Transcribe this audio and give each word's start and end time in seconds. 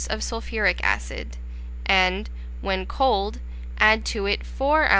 of 0.07 0.23
sulphuric 0.23 0.79
acid, 0.83 1.37
and, 1.85 2.27
when 2.61 2.85
cold, 2.87 3.39
add 3.79 4.03
to 4.05 4.25
it 4.25 4.43
4 4.45 4.85
oz. 4.85 4.89